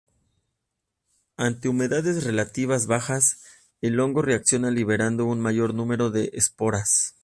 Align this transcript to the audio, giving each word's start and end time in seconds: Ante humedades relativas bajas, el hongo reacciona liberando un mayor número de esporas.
Ante 1.37 1.69
humedades 1.69 2.23
relativas 2.23 2.87
bajas, 2.87 3.43
el 3.81 3.99
hongo 3.99 4.23
reacciona 4.23 4.71
liberando 4.71 5.25
un 5.25 5.39
mayor 5.39 5.75
número 5.75 6.09
de 6.09 6.31
esporas. 6.33 7.13